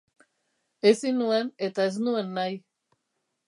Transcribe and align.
Ezin 0.93 1.19
nuen 1.23 1.53
eta 1.69 1.87
ez 1.91 1.95
nuen 2.07 2.35
nahi. 2.41 2.61